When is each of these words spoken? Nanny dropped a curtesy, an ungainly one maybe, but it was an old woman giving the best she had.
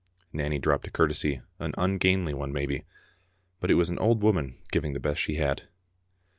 Nanny 0.33 0.57
dropped 0.57 0.87
a 0.87 0.91
curtesy, 0.91 1.43
an 1.59 1.73
ungainly 1.77 2.33
one 2.33 2.51
maybe, 2.51 2.85
but 3.59 3.69
it 3.69 3.75
was 3.75 3.91
an 3.91 3.99
old 3.99 4.23
woman 4.23 4.57
giving 4.71 4.93
the 4.93 4.99
best 4.99 5.21
she 5.21 5.35
had. 5.35 5.67